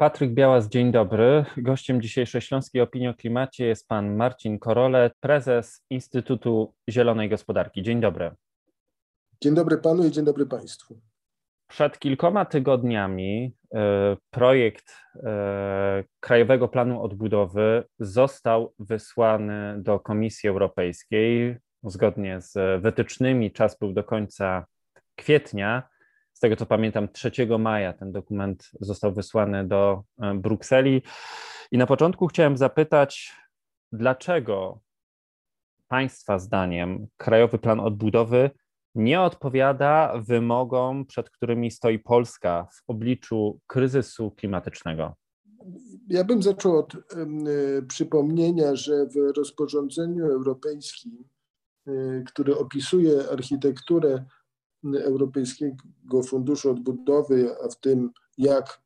[0.00, 1.44] Patryk Białas, dzień dobry.
[1.56, 7.82] Gościem dzisiejszej Śląskiej Opinii o Klimacie jest pan Marcin Korole, prezes Instytutu Zielonej Gospodarki.
[7.82, 8.30] Dzień dobry.
[9.40, 11.00] Dzień dobry panu i dzień dobry państwu.
[11.66, 21.56] Przed kilkoma tygodniami e, projekt e, Krajowego Planu Odbudowy został wysłany do Komisji Europejskiej.
[21.84, 24.66] Zgodnie z wytycznymi czas był do końca
[25.16, 25.89] kwietnia
[26.40, 31.02] z tego co pamiętam, 3 maja ten dokument został wysłany do e, Brukseli.
[31.72, 33.32] I na początku chciałem zapytać,
[33.92, 34.80] dlaczego
[35.88, 38.50] Państwa zdaniem Krajowy Plan Odbudowy
[38.94, 45.14] nie odpowiada wymogom, przed którymi stoi Polska w obliczu kryzysu klimatycznego?
[46.08, 46.98] Ja bym zaczął od y,
[47.88, 51.24] przypomnienia, że w rozporządzeniu europejskim,
[51.88, 54.24] y, które opisuje architekturę
[54.84, 58.82] Europejskiego Funduszu Odbudowy, a w tym jak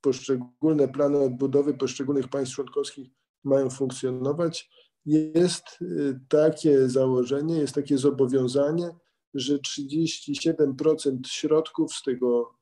[0.00, 3.10] poszczególne plany odbudowy poszczególnych państw członkowskich
[3.44, 4.70] mają funkcjonować,
[5.06, 8.90] jest y, takie założenie, jest takie zobowiązanie,
[9.34, 12.54] że 37% środków z tego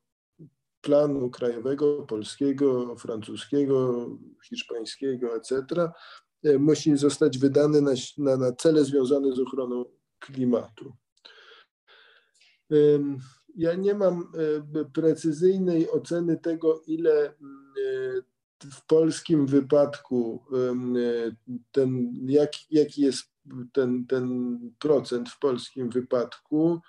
[0.81, 4.07] planu krajowego, polskiego, francuskiego,
[4.49, 5.65] hiszpańskiego, etc.,
[6.45, 9.85] y, musi zostać wydane na, na, na cele związane z ochroną
[10.19, 10.93] klimatu.
[13.55, 14.31] Ja nie mam
[14.73, 17.33] e, precyzyjnej oceny tego, ile e,
[18.71, 20.43] w polskim wypadku
[21.71, 23.25] ten, jak, jaki jest
[23.73, 26.79] ten, ten procent w polskim wypadku.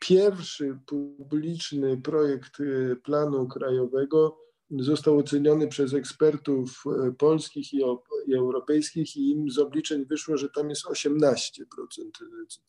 [0.00, 4.38] Pierwszy publiczny projekt e, planu krajowego
[4.70, 6.84] został oceniony przez ekspertów
[7.18, 7.80] polskich i,
[8.26, 11.62] i europejskich i im z obliczeń wyszło, że tam jest 18%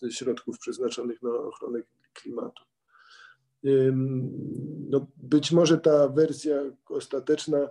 [0.10, 1.82] środków przeznaczonych na ochronę
[2.14, 2.64] klimatu.
[4.90, 7.70] No, być może ta wersja ostateczna e,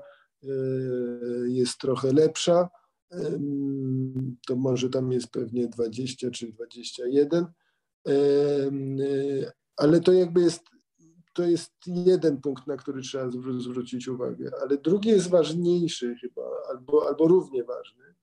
[1.47, 2.69] jest trochę lepsza.
[4.47, 7.47] To może tam jest pewnie 20 czy 21,
[9.77, 10.63] ale to jakby jest,
[11.33, 14.51] to jest jeden punkt, na który trzeba zwrócić uwagę.
[14.63, 18.15] Ale drugi jest ważniejszy chyba, albo, albo równie ważny.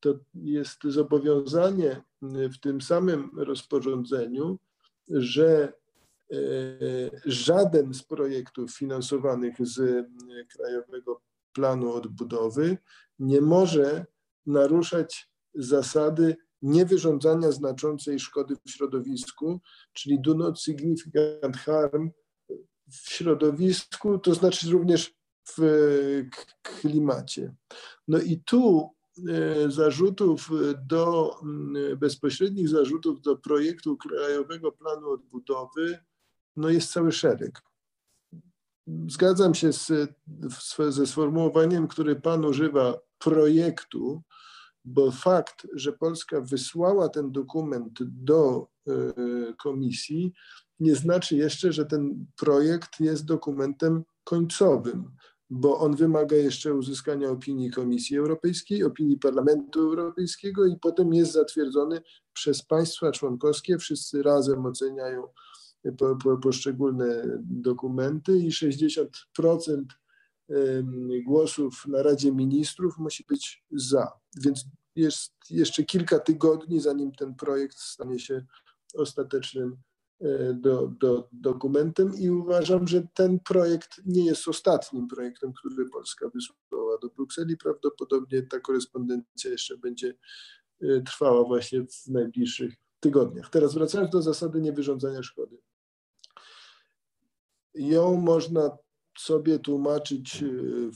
[0.00, 4.58] To jest zobowiązanie w tym samym rozporządzeniu,
[5.10, 5.72] że
[6.32, 6.36] e,
[7.24, 10.06] żaden z projektów finansowanych z
[10.56, 11.20] Krajowego
[11.52, 12.78] Planu Odbudowy
[13.18, 14.06] nie może
[14.46, 19.60] naruszać zasady niewyrządzania znaczącej szkody w środowisku,
[19.92, 22.10] czyli do not significant harm
[22.90, 25.14] w środowisku, to znaczy również
[25.48, 25.62] w
[26.62, 27.54] klimacie.
[28.08, 28.97] No i tu E,
[29.68, 30.50] zarzutów
[30.86, 31.36] do,
[31.96, 35.98] bezpośrednich zarzutów do projektu Krajowego Planu Odbudowy,
[36.56, 37.62] no jest cały szereg.
[39.08, 39.92] Zgadzam się z,
[40.88, 44.22] ze sformułowaniem, które Pan używa, projektu,
[44.84, 48.92] bo fakt, że Polska wysłała ten dokument do e,
[49.54, 50.32] komisji,
[50.80, 55.10] nie znaczy jeszcze, że ten projekt jest dokumentem końcowym
[55.50, 62.00] bo on wymaga jeszcze uzyskania opinii Komisji Europejskiej, opinii Parlamentu Europejskiego i potem jest zatwierdzony
[62.32, 63.78] przez państwa członkowskie.
[63.78, 65.22] Wszyscy razem oceniają
[65.98, 69.06] po, po, poszczególne dokumenty i 60%
[71.24, 74.12] głosów na Radzie Ministrów musi być za.
[74.44, 74.64] Więc
[74.96, 78.46] jest jeszcze kilka tygodni, zanim ten projekt stanie się
[78.94, 79.76] ostatecznym
[80.54, 86.98] do, do, dokumentem i uważam, że ten projekt nie jest ostatnim projektem, który Polska wysłała
[87.02, 87.56] do Brukseli.
[87.56, 90.14] Prawdopodobnie ta korespondencja jeszcze będzie
[90.82, 93.50] e, trwała właśnie w najbliższych tygodniach.
[93.50, 95.58] Teraz wracając do zasady niewyrządzania szkody.
[97.74, 98.78] Ją można
[99.18, 100.46] sobie tłumaczyć e,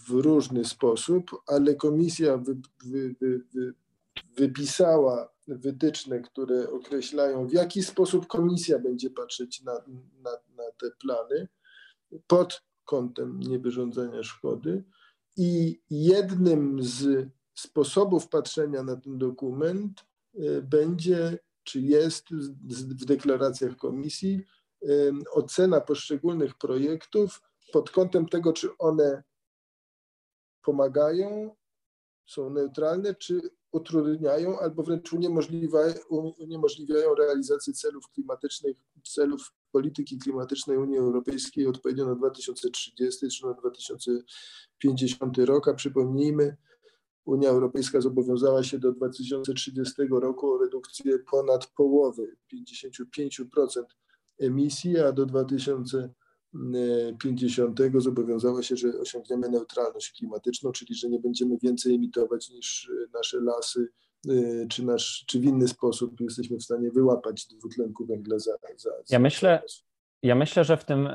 [0.06, 3.14] w różny sposób, ale komisja wy, wy,
[3.54, 3.74] wy,
[4.36, 9.72] wypisała wytyczne, które określają, w jaki sposób komisja będzie patrzeć na,
[10.22, 11.48] na, na te plany
[12.26, 14.84] pod kątem niewyrządzania szkody.
[15.36, 20.04] I jednym z sposobów patrzenia na ten dokument
[20.34, 24.44] e, będzie, czy jest w deklaracjach komisji,
[25.32, 27.42] ocena poszczególnych projektów
[27.72, 29.22] pod kątem tego, czy one
[30.62, 31.56] pomagają,
[32.26, 33.40] są neutralne, czy
[33.72, 35.12] utrudniają albo wręcz
[36.38, 45.38] uniemożliwiają realizację celów klimatycznych, celów polityki klimatycznej Unii Europejskiej odpowiednio na 2030 czy na 2050
[45.38, 45.68] rok.
[45.68, 46.56] A przypomnijmy,
[47.24, 53.84] Unia Europejska zobowiązała się do 2030 roku o redukcję ponad połowy, 55%
[54.38, 56.21] emisji, a do 2050
[57.18, 63.40] 50 zobowiązała się, że osiągniemy neutralność klimatyczną, czyli że nie będziemy więcej emitować niż nasze
[63.40, 63.88] lasy,
[64.70, 68.52] czy, nasz, czy w inny sposób jesteśmy w stanie wyłapać dwutlenku węgla za.
[68.76, 69.62] za ja myślę.
[70.22, 71.08] Ja myślę, że w tym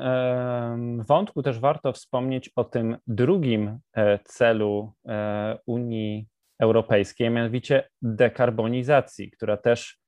[1.08, 9.56] wątku też warto wspomnieć o tym drugim e, celu e, Unii Europejskiej, mianowicie dekarbonizacji, która
[9.56, 9.98] też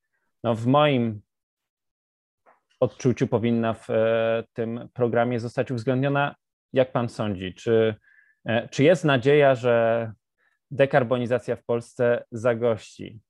[0.44, 1.20] no, w moim
[2.80, 6.34] odczuciu powinna w e, tym programie zostać uwzględniona.
[6.72, 7.54] Jak pan sądzi?
[7.54, 7.94] Czy,
[8.44, 10.12] e, czy jest nadzieja, że
[10.70, 13.20] dekarbonizacja w Polsce zagości?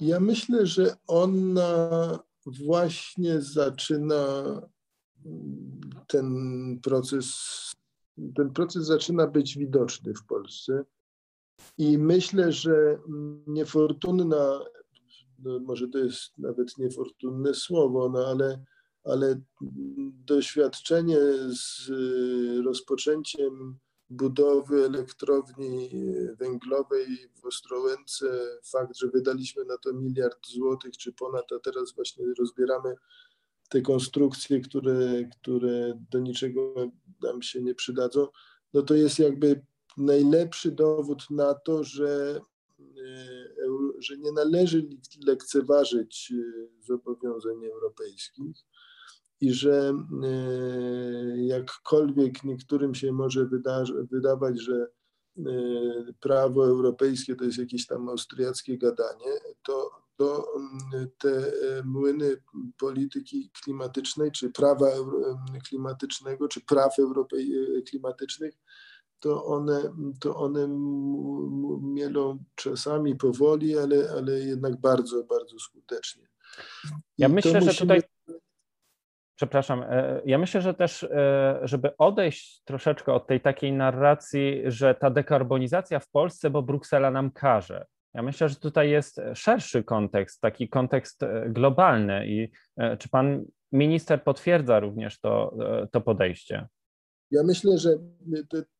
[0.00, 4.24] Ja myślę, że ona właśnie zaczyna
[6.06, 6.26] ten
[6.82, 7.36] proces,
[8.36, 10.84] ten proces zaczyna być widoczny w Polsce.
[11.78, 12.98] I myślę, że
[13.46, 14.60] niefortunna
[15.38, 18.64] no może to jest nawet niefortunne słowo, no ale,
[19.04, 19.40] ale
[20.26, 21.18] doświadczenie
[21.48, 23.78] z y, rozpoczęciem
[24.10, 25.90] budowy elektrowni
[26.38, 27.06] węglowej
[27.42, 28.26] w Ostrołęce,
[28.64, 32.94] fakt, że wydaliśmy na to miliard złotych czy ponad, a teraz właśnie rozbieramy
[33.68, 36.74] te konstrukcje, które, które do niczego
[37.22, 38.28] nam się nie przydadzą,
[38.74, 39.64] no to jest jakby
[39.96, 42.40] najlepszy dowód na to, że
[43.98, 44.88] że nie należy
[45.26, 48.56] lekceważyć e, zobowiązań europejskich
[49.40, 53.48] i że e, jakkolwiek niektórym się może
[54.10, 54.86] wydawać, że
[56.20, 60.52] prawo europejskie to jest jakieś tam austriackie gadanie, to, to
[61.18, 61.52] te
[61.84, 62.36] młyny
[62.78, 64.90] polityki klimatycznej, czy prawa
[65.68, 66.96] klimatycznego, czy praw
[67.86, 68.54] klimatycznych
[69.20, 69.80] to one,
[70.20, 70.68] to one
[71.82, 76.28] mielą czasami powoli, ale, ale jednak bardzo, bardzo skutecznie.
[77.18, 77.72] Ja myślę, musimy...
[77.72, 78.02] że tutaj.
[79.38, 84.94] Przepraszam, e, ja myślę, że też, e, żeby odejść troszeczkę od tej takiej narracji, że
[84.94, 87.86] ta dekarbonizacja w Polsce, bo Bruksela nam każe.
[88.14, 92.28] Ja myślę, że tutaj jest szerszy kontekst, taki kontekst e, globalny.
[92.28, 92.50] I
[92.98, 95.54] czy pan minister potwierdza również to,
[95.92, 96.66] to podejście?
[97.30, 97.98] Ja myślę, że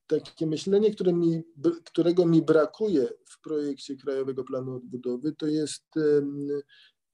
[0.08, 1.42] takie myślenie, które mi,
[1.84, 5.84] którego mi brakuje w projekcie Krajowego Planu Odbudowy, to jest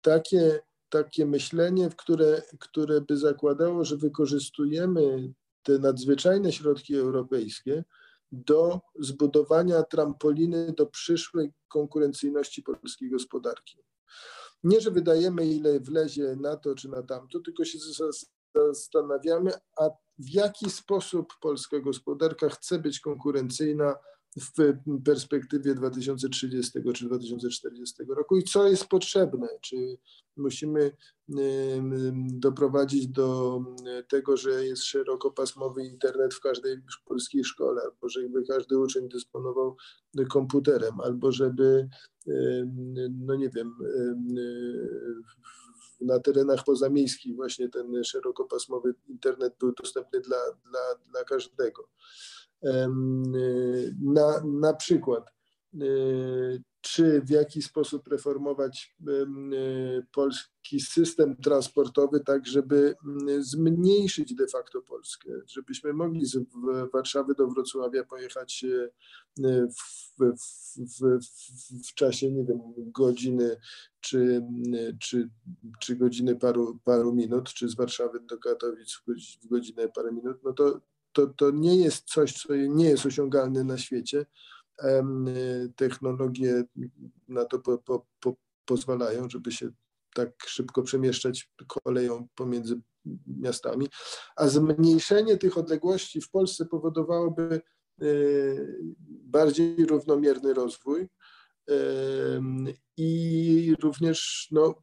[0.00, 5.32] takie, takie myślenie, które, które by zakładało, że wykorzystujemy
[5.62, 7.84] te nadzwyczajne środki europejskie
[8.32, 13.78] do zbudowania trampoliny do przyszłej konkurencyjności polskiej gospodarki.
[14.64, 17.78] Nie, że wydajemy ile wlezie na to czy na tamto, tylko się
[18.54, 23.94] zastanawiamy, a w jaki sposób polska gospodarka chce być konkurencyjna
[24.36, 24.72] w
[25.04, 29.48] perspektywie 2030 czy 2040 roku i co jest potrzebne.
[29.60, 29.76] Czy
[30.36, 30.96] musimy
[32.26, 33.60] doprowadzić do
[34.08, 39.76] tego, że jest szerokopasmowy internet w każdej polskiej szkole, albo żeby każdy uczeń dysponował
[40.30, 41.88] komputerem, albo żeby,
[43.10, 43.74] no nie wiem,
[46.00, 50.38] na terenach pozamiejskich właśnie ten szerokopasmowy internet był dostępny dla,
[50.70, 50.80] dla,
[51.10, 51.88] dla każdego.
[54.00, 55.34] Na, na przykład
[56.80, 58.96] czy w jaki sposób reformować
[60.12, 62.94] polski system transportowy, tak żeby
[63.38, 66.38] zmniejszyć de facto Polskę, żebyśmy mogli z
[66.92, 68.90] Warszawy do Wrocławia pojechać e,
[69.38, 69.74] w,
[70.18, 70.34] w,
[70.78, 71.18] w,
[71.88, 73.56] w czasie, nie wiem, godziny
[74.00, 74.42] czy,
[75.00, 75.30] czy,
[75.80, 79.00] czy godziny paru, paru minut, czy z Warszawy do Katowic
[79.42, 80.80] w godzinę parę minut, no to,
[81.12, 84.26] to, to nie jest coś, co nie jest osiągalne na świecie.
[85.76, 86.64] Technologie
[87.28, 89.70] na to po, po, po, pozwalają, żeby się
[90.14, 92.80] tak szybko przemieszczać koleją pomiędzy
[93.26, 93.88] miastami,
[94.36, 97.60] a zmniejszenie tych odległości w Polsce powodowałoby
[99.08, 101.08] bardziej równomierny rozwój
[102.96, 104.74] i również no,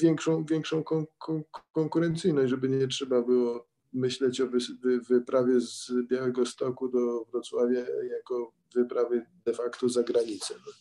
[0.00, 1.42] większą, większą kon, kon,
[1.72, 7.80] konkurencyjność, żeby nie trzeba było myśleć o wy, wy, wyprawie z Białego Stoku do Wrocławia
[8.16, 10.72] jako wyprawy de facto za granicę, no,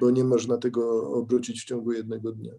[0.00, 2.52] bo nie można tego obrócić w ciągu jednego dnia.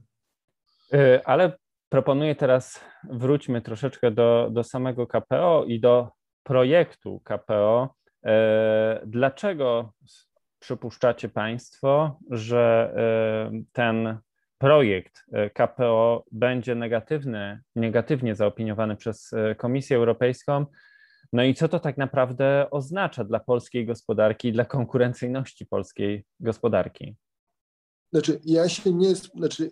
[0.93, 1.57] E, ale
[1.89, 2.79] proponuję teraz,
[3.09, 6.09] wróćmy troszeczkę do, do samego KPO i do
[6.43, 7.95] projektu KPO.
[8.25, 9.93] E, dlaczego
[10.59, 14.17] przypuszczacie Państwo, że e, ten
[14.57, 20.65] projekt e, KPO będzie negatywny, negatywnie zaopiniowany przez Komisję Europejską.
[21.33, 27.15] No i co to tak naprawdę oznacza dla polskiej gospodarki, dla konkurencyjności polskiej gospodarki?
[28.13, 29.71] Znaczy, ja się nie, znaczy,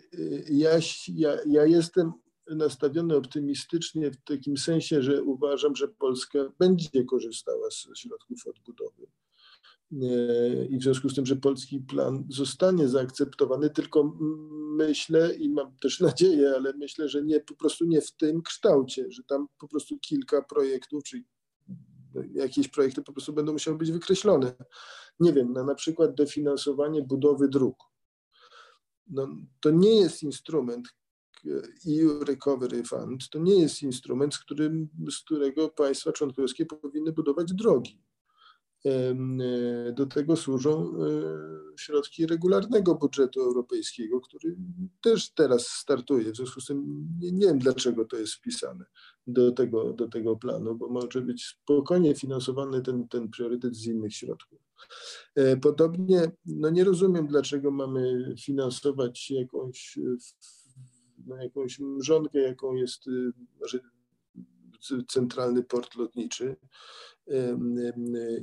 [0.50, 0.70] ja,
[1.08, 2.12] ja, ja jestem
[2.50, 9.06] nastawiony optymistycznie w takim sensie, że uważam, że Polska będzie korzystała z środków odbudowy.
[10.70, 14.16] I w związku z tym, że polski plan zostanie zaakceptowany, tylko
[14.76, 19.10] myślę i mam też nadzieję, ale myślę, że nie po prostu nie w tym kształcie,
[19.10, 21.24] że tam po prostu kilka projektów, czyli
[22.32, 24.54] jakieś projekty po prostu będą musiały być wykreślone.
[25.20, 27.76] Nie wiem, na, na przykład dofinansowanie budowy dróg.
[29.06, 29.28] No,
[29.60, 30.88] to nie jest instrument
[31.88, 37.52] EU Recovery Fund, to nie jest instrument, z, którym, z którego państwa członkowskie powinny budować
[37.52, 37.98] drogi.
[39.94, 44.56] Do tego służą e, środki regularnego budżetu europejskiego, który
[45.00, 46.32] też teraz startuje.
[46.32, 48.84] W związku z tym nie, nie, wiem, dlaczego to jest wpisane
[49.26, 54.14] do tego, do tego planu, bo może być spokojnie finansowany ten, ten priorytet z innych
[54.14, 54.58] środków.
[55.34, 59.98] E, podobnie, no nie rozumiem, dlaczego mamy finansować jakąś,
[61.26, 63.04] no jakąś mrzonkę, jaką jest
[63.60, 63.78] może
[65.08, 66.56] centralny port lotniczy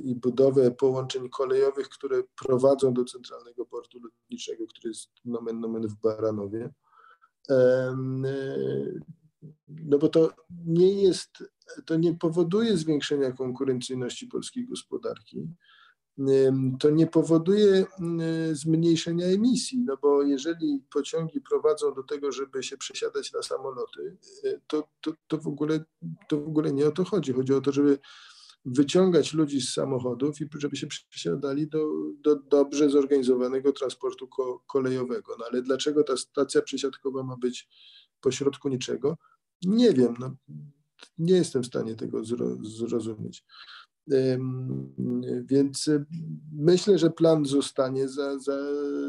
[0.04, 5.94] i budowę połączeń kolejowych, które prowadzą do centralnego portu lotniczego, który jest nomen nomen w
[5.94, 6.70] Baranowie.
[9.68, 10.30] No bo to
[10.66, 11.44] nie jest,
[11.86, 15.48] to nie powoduje zwiększenia konkurencyjności polskiej gospodarki
[16.80, 17.84] to nie powoduje
[18.52, 24.60] zmniejszenia emisji, no bo jeżeli pociągi prowadzą do tego, żeby się przesiadać na samoloty, y,
[24.66, 25.84] to, to, to, w, ogóle,
[26.28, 27.32] to w ogóle nie o to chodzi.
[27.32, 27.98] Chodzi o to, żeby
[28.64, 31.88] wyciągać ludzi z samochodów i żeby się przesiadali do,
[32.20, 35.36] do dobrze zorganizowanego transportu ko, kolejowego.
[35.38, 37.68] No ale dlaczego ta stacja przesiadkowa ma być
[38.20, 39.16] pośrodku niczego?
[39.64, 40.14] Nie wiem.
[40.18, 40.36] No,
[41.18, 42.24] nie jestem w stanie tego
[42.62, 43.44] zrozumieć.
[45.44, 45.90] Więc
[46.52, 48.58] myślę, że plan zostanie za, za,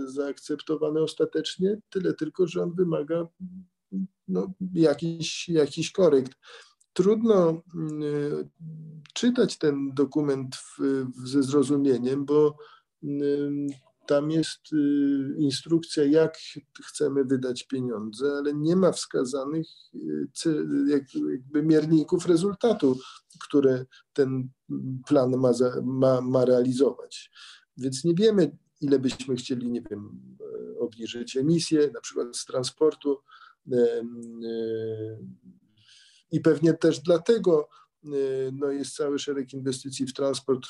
[0.06, 3.28] zaakceptowany ostatecznie, tyle tylko, że on wymaga
[4.28, 6.32] no, jakiś, jakiś korekt.
[6.94, 7.62] Trudno
[9.14, 12.58] czytać ten dokument w, ze zrozumieniem, bo
[14.08, 16.38] tam jest y, instrukcja, jak
[16.86, 19.68] chcemy wydać pieniądze, ale nie ma wskazanych
[20.46, 20.58] y,
[21.32, 23.00] jakby mierników rezultatu,
[23.44, 24.50] które ten
[25.08, 25.52] plan ma,
[25.84, 27.32] ma, ma realizować.
[27.78, 33.18] Więc nie wiemy, ile byśmy chcieli, nie wiem, e, obniżyć emisje, na przykład z transportu.
[33.72, 34.06] E, e,
[36.32, 37.70] I pewnie też dlatego
[38.54, 40.66] no, jest cały szereg inwestycji w transport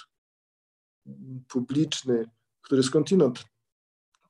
[1.48, 2.26] publiczny,
[2.64, 3.44] który skądinąd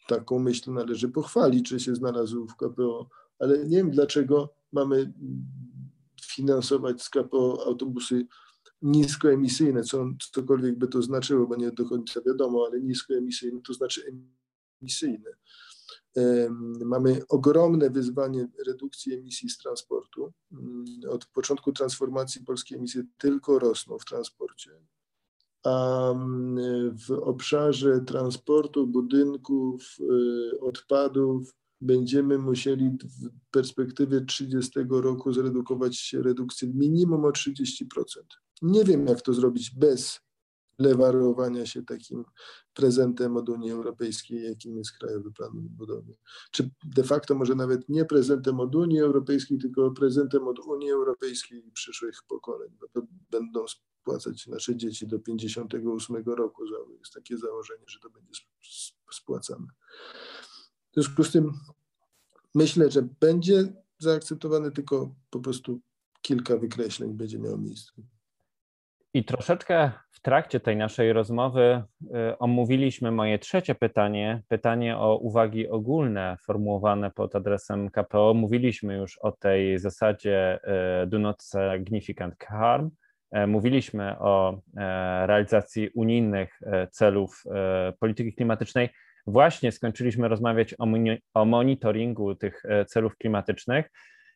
[0.08, 3.10] taką myśl należy pochwalić, czy się znalazł w KPO,
[3.40, 5.14] ale nie wiem dlaczego mamy
[6.22, 8.28] finansować z KPO autobusy
[8.82, 14.22] niskoemisyjne, co, cokolwiek by to znaczyło, bo nie do końca wiadomo, ale niskoemisyjne to znaczy
[14.82, 15.30] emisyjne.
[16.86, 20.34] Mamy ogromne wyzwanie redukcji emisji z transportu.
[20.52, 24.72] Mm, od początku transformacji polskie emisje tylko rosną w transporcie
[25.64, 26.14] a
[27.08, 37.26] w obszarze transportu, budynków, y, odpadów będziemy musieli w perspektywie 30 roku zredukować redukcję minimum
[37.26, 38.22] o 30%.
[38.62, 40.20] Nie wiem, jak to zrobić bez
[40.80, 42.26] lewarowania się takim
[42.74, 46.16] prezentem od Unii Europejskiej, jakim jest Krajowy Plan Odbudowy.
[46.52, 51.68] Czy de facto może nawet nie prezentem od Unii Europejskiej, tylko prezentem od Unii Europejskiej
[51.68, 53.66] i przyszłych pokoleń, bo to będą
[54.04, 56.64] spłacać nasze dzieci do 58 roku.
[57.00, 58.42] Jest takie założenie, że to będzie
[59.12, 59.68] spłacane.
[60.92, 61.52] W związku z tym
[62.56, 65.82] myślę, że będzie zaakceptowane, tylko po prostu
[66.22, 67.92] kilka wykreśleń będzie miało miejsce.
[69.14, 75.68] I troszeczkę w trakcie tej naszej rozmowy y, omówiliśmy moje trzecie pytanie, pytanie o uwagi
[75.68, 78.34] ogólne formułowane pod adresem KPO.
[78.34, 80.60] Mówiliśmy już o tej zasadzie
[81.04, 82.90] y, do not significant harm.
[83.38, 84.62] Y, mówiliśmy o
[85.26, 86.60] realizacji unijnych
[86.92, 87.44] celów
[88.00, 88.90] polityki klimatycznej.
[89.28, 90.86] Właśnie skończyliśmy rozmawiać o,
[91.34, 93.90] o monitoringu tych celów klimatycznych.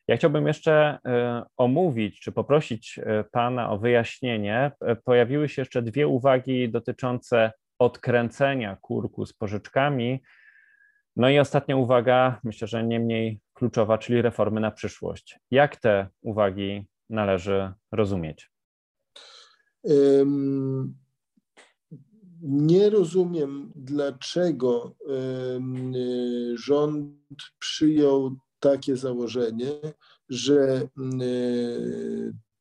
[0.08, 4.72] Ja chciałbym jeszcze e, omówić, czy poprosić e, Pana o wyjaśnienie.
[4.80, 10.22] E, pojawiły się jeszcze dwie uwagi dotyczące odkręcenia kurku z pożyczkami.
[11.16, 15.38] No i ostatnia uwaga, myślę, że nie mniej kluczowa, czyli reformy na przyszłość.
[15.50, 18.50] Jak te uwagi należy rozumieć?
[22.42, 24.96] Nie rozumiem, dlaczego
[26.54, 27.12] rząd
[27.58, 29.72] przyjął takie założenie,
[30.28, 30.88] że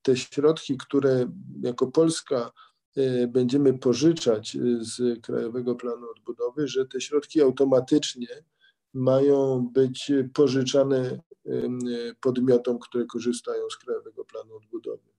[0.01, 1.31] te środki, które
[1.61, 2.51] jako Polska
[2.95, 8.43] e, będziemy pożyczać z Krajowego Planu Odbudowy, że te środki automatycznie
[8.93, 11.19] mają być pożyczane
[12.21, 15.16] podmiotom, które korzystają z Krajowego Planu Odbudowy.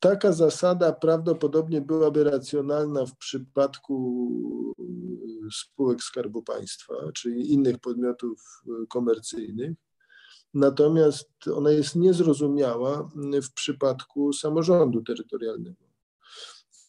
[0.00, 4.74] Taka zasada prawdopodobnie byłaby racjonalna w przypadku
[5.52, 9.72] spółek Skarbu Państwa, czyli innych podmiotów komercyjnych,
[10.54, 13.10] natomiast ona jest niezrozumiała
[13.42, 15.88] w przypadku samorządu terytorialnego.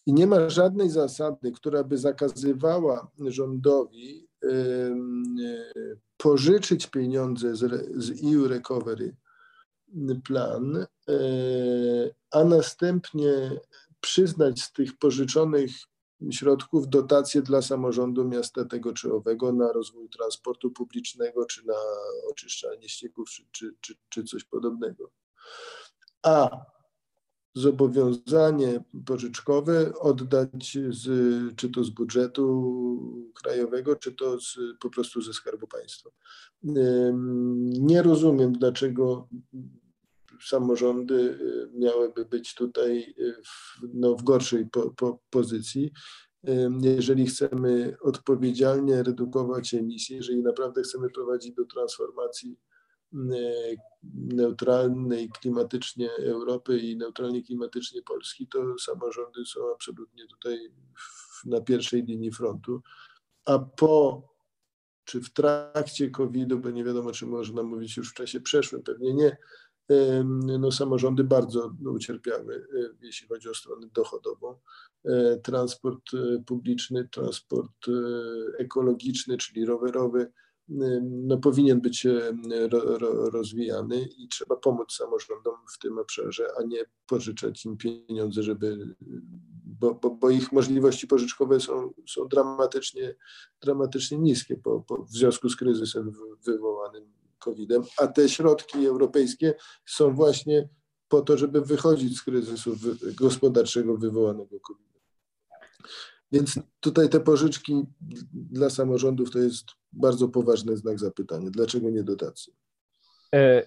[0.06, 4.28] I nie ma żadnej zasady, która by zakazywała rządowi
[6.18, 7.56] pożyczyć pieniądze
[7.96, 9.16] z EU Recovery
[10.24, 10.86] Plan, e,
[12.32, 13.60] a następnie
[14.02, 15.72] przyznać z tych pożyczonych
[16.32, 21.74] środków dotacje dla samorządu miasta tego czy owego na rozwój transportu publicznego, czy na
[22.32, 25.12] oczyszczanie ścieków, czy, czy, czy, czy coś podobnego.
[26.24, 26.66] A
[27.56, 31.08] zobowiązanie pożyczkowe oddać z,
[31.56, 36.10] czy to z budżetu krajowego, czy to z, po prostu ze Skarbu Państwa.
[37.80, 39.28] Nie rozumiem, dlaczego
[40.44, 43.16] samorządy y, miałyby być tutaj
[43.46, 45.92] w, no, w gorszej po, po pozycji.
[46.82, 52.58] Jeżeli chcemy odpowiedzialnie redukować emisje, jeżeli naprawdę chcemy prowadzić do transformacji
[53.14, 53.78] Y,
[54.14, 60.72] neutralnej klimatycznie Europy i neutralnej klimatycznie Polski, to samorządy są absolutnie tutaj
[61.46, 62.82] na pierwszej linii frontu.
[63.46, 64.24] A po
[65.06, 69.14] czy w trakcie COVID-u, bo nie wiadomo, czy można mówić już w czasie przeszłym, pewnie
[69.14, 69.38] nie,
[70.60, 74.56] no samorządy bardzo ucierpiały, y, jeśli chodzi o stronę dochodową.
[75.06, 77.86] E, transport y, publiczny, transport
[78.58, 80.32] ekologiczny, czyli rowerowy,
[81.02, 82.08] no, powinien być
[82.72, 88.44] ro, ro, rozwijany i trzeba pomóc samorządom w tym obszarze, a nie pożyczać im pieniądze,
[88.44, 88.96] żeby,
[89.66, 93.16] bo, bo, bo ich możliwości pożyczkowe są, są dramatycznie,
[93.62, 96.12] dramatycznie niskie po, po, w związku z kryzysem
[96.46, 99.54] wywołanym COVID-em, a te środki europejskie
[99.86, 100.70] są właśnie
[101.08, 102.76] po to, żeby wychodzić z kryzysu
[103.16, 105.02] gospodarczego wywołanego COVID-em.
[106.32, 107.84] Więc tutaj te pożyczki
[108.34, 111.50] dla samorządów to jest bardzo poważny znak zapytania.
[111.50, 112.54] Dlaczego nie dotacje?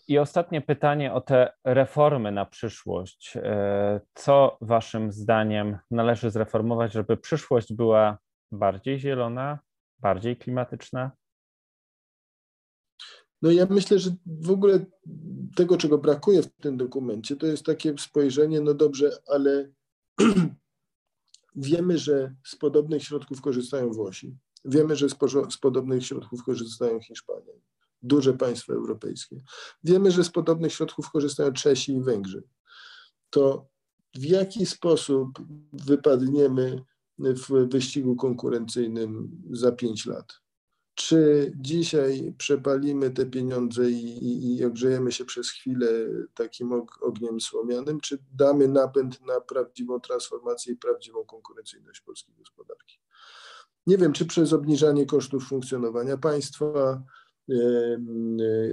[0.08, 3.36] I ostatnie pytanie o te reformy na przyszłość.
[3.36, 8.18] E, co Waszym zdaniem należy zreformować, żeby przyszłość była
[8.52, 9.58] bardziej zielona,
[9.98, 11.10] bardziej klimatyczna?
[13.42, 14.86] No ja myślę, że w ogóle
[15.56, 19.72] tego, czego brakuje w tym dokumencie, to jest takie spojrzenie, no dobrze, ale
[21.56, 24.36] wiemy, że z podobnych środków korzystają Włosi.
[24.64, 25.16] Wiemy, że z,
[25.50, 27.52] z podobnych środków korzystają Hiszpanie,
[28.02, 29.42] duże państwa europejskie.
[29.84, 32.42] Wiemy, że z podobnych środków korzystają Czesi i Węgrzy.
[33.30, 33.66] To
[34.14, 35.28] w jaki sposób
[35.72, 36.84] wypadniemy
[37.18, 40.41] w wyścigu konkurencyjnym za pięć lat?
[40.94, 45.88] Czy dzisiaj przepalimy te pieniądze i, i, i ogrzejemy się przez chwilę
[46.34, 53.00] takim ogniem słomianym, czy damy napęd na prawdziwą transformację i prawdziwą konkurencyjność polskiej gospodarki?
[53.86, 57.02] Nie wiem, czy przez obniżanie kosztów funkcjonowania państwa,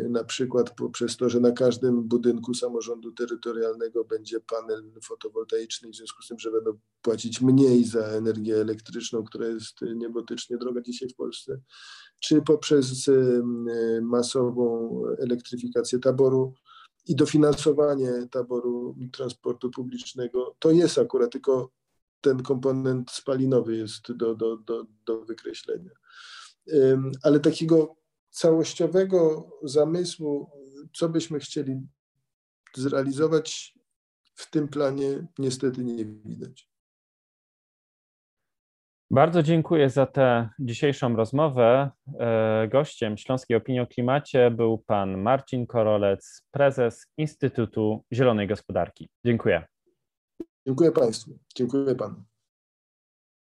[0.09, 6.23] na przykład poprzez to, że na każdym budynku samorządu terytorialnego będzie panel fotowoltaiczny, w związku
[6.23, 11.15] z tym, że będą płacić mniej za energię elektryczną, która jest niebotycznie droga dzisiaj w
[11.15, 11.61] Polsce,
[12.19, 13.09] czy poprzez
[14.01, 16.53] masową elektryfikację taboru
[17.07, 20.55] i dofinansowanie taboru transportu publicznego.
[20.59, 21.71] To jest akurat tylko
[22.21, 25.91] ten komponent spalinowy jest do, do, do, do wykreślenia.
[27.23, 27.98] Ale takiego
[28.29, 30.49] całościowego zamysłu,
[30.93, 31.81] co byśmy chcieli
[32.75, 33.79] zrealizować,
[34.33, 36.69] w tym planie niestety nie widać.
[39.11, 41.91] Bardzo dziękuję za tę dzisiejszą rozmowę.
[42.19, 49.09] E, gościem Śląskiej Opinii o Klimacie był pan Marcin Korolec, prezes Instytutu Zielonej Gospodarki.
[49.25, 49.65] Dziękuję.
[50.67, 51.39] Dziękuję Państwu.
[51.55, 52.28] Dziękuję Panu.